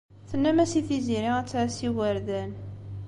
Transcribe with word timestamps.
Tennam-as 0.29 0.73
i 0.79 0.81
Tiziri 0.87 1.31
ad 1.39 1.47
tɛass 1.47 1.77
igerdan. 1.87 2.51